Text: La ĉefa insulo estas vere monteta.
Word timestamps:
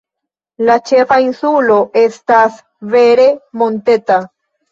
La 0.69 0.75
ĉefa 0.91 1.17
insulo 1.25 1.75
estas 2.03 2.57
vere 2.95 3.27
monteta. 3.63 4.19